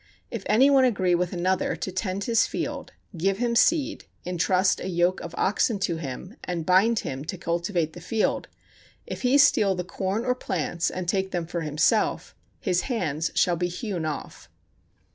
[0.31, 4.87] If any one agree with another to tend his field, give him seed, intrust a
[4.89, 8.47] yoke of oxen to him, and bind him to cultivate the field,
[9.05, 13.55] if he steal the corn or plants, and take them for himself, his hands shall
[13.57, 14.49] be hewn off.